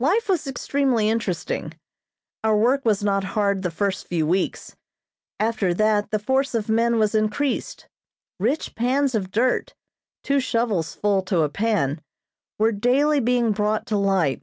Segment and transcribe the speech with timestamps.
[0.00, 1.74] Life was extremely interesting.
[2.42, 4.74] Our work was not hard the first few weeks;
[5.38, 7.86] after that the force of men was increased.
[8.40, 9.74] Rich pans of dirt
[10.24, 12.00] (two shovels full to a pan)
[12.58, 14.42] were daily being brought to light.